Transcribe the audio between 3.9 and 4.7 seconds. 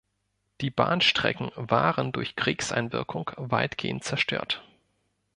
zerstört.